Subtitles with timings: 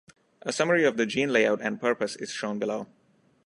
[0.41, 2.87] A summary of the gene layout and purpose is shown below.